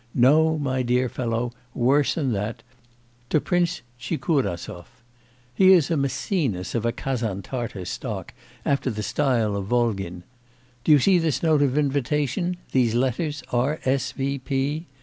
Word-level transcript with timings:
No, 0.15 0.57
my 0.57 0.81
dear 0.81 1.07
fellow, 1.09 1.51
worse 1.75 2.15
than 2.15 2.31
that; 2.31 2.63
to 3.29 3.39
Prince 3.39 3.83
Tchikurasov. 3.99 4.87
He 5.53 5.73
is 5.73 5.91
a 5.91 5.95
Maecenas 5.95 6.73
of 6.73 6.87
a 6.87 6.91
Kazan 6.91 7.43
Tartar 7.43 7.85
stock, 7.85 8.33
after 8.65 8.89
the 8.89 9.03
style 9.03 9.55
of 9.55 9.67
Volgin. 9.67 10.23
Do 10.83 10.91
you 10.91 10.97
see 10.97 11.19
this 11.19 11.43
note 11.43 11.61
of 11.61 11.77
invitation, 11.77 12.57
these 12.71 12.95
letters, 12.95 13.43
R.S.V. 13.51 14.87